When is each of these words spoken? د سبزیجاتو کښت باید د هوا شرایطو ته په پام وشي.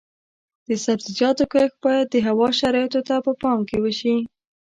د 0.67 0.69
سبزیجاتو 0.85 1.43
کښت 1.53 1.75
باید 1.85 2.07
د 2.11 2.15
هوا 2.27 2.47
شرایطو 2.59 3.01
ته 3.07 3.15
په 3.25 3.31
پام 3.41 3.59
وشي. 3.83 4.15